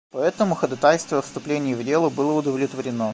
[0.09, 3.09] Поэтому ходатайство о вступлении в дело было удовлетворено.